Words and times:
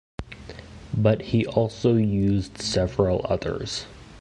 But 0.97 1.21
he 1.21 1.45
also 1.45 1.93
used 1.95 2.59
several 2.59 3.23
others. 3.29 3.85